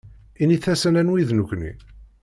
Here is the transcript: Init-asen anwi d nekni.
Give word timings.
Init-asen 0.41 0.99
anwi 1.01 1.23
d 1.27 1.29
nekni. 1.33 1.71